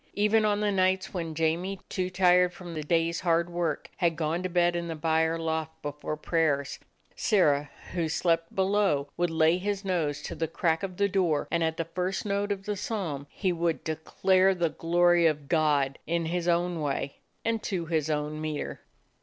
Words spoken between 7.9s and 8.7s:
who slept